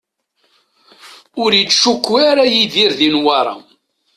Ur 1.43 1.51
yettcukku 1.55 2.15
ara 2.29 2.43
Yidir 2.53 2.91
di 2.99 3.07
Newwara. 3.13 3.55